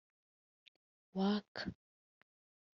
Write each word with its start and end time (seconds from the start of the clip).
Waka 1.17 1.57